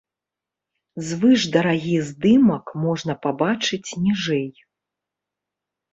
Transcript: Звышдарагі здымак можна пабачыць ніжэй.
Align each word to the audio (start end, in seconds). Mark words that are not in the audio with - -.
Звышдарагі 1.09 1.93
здымак 2.09 2.65
можна 2.85 3.13
пабачыць 3.27 3.95
ніжэй. 4.07 4.49